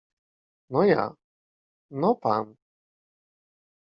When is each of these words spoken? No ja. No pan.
No 0.77 0.81
ja. 0.91 1.03
No 2.05 2.11
pan. 2.23 2.49